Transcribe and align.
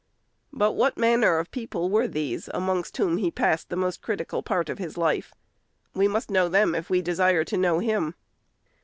But 0.51 0.71
what 0.71 0.97
manner 0.97 1.37
of 1.37 1.51
people 1.51 1.87
were 1.87 2.07
these 2.07 2.49
amongst 2.55 2.97
whom 2.97 3.17
he 3.17 3.29
passed 3.29 3.69
the 3.69 3.75
most 3.75 4.01
critical 4.01 4.41
part 4.41 4.67
of 4.67 4.79
his 4.79 4.97
life? 4.97 5.31
We 5.93 6.07
must 6.07 6.31
know 6.31 6.49
them 6.49 6.73
if 6.73 6.89
we 6.89 7.03
desire 7.03 7.43
to 7.43 7.55
know 7.57 7.77
him. 7.77 8.15